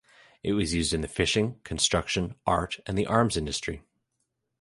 [0.41, 3.83] It was used in the fishing, construction, art and the arms industry.